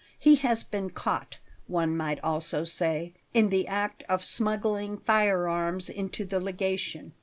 He 0.17 0.37
has 0.37 0.63
been 0.63 0.89
caught 0.89 1.37
one 1.67 1.95
might 1.95 2.19
almost 2.23 2.73
say 2.73 3.13
in 3.35 3.49
the 3.49 3.67
act 3.67 4.01
of 4.09 4.25
smuggling 4.25 4.97
firearms 4.97 5.89
into 5.89 6.25
the 6.25 6.39
Legation. 6.41 7.13